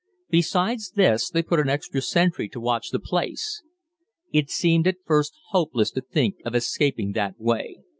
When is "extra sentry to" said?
1.69-2.59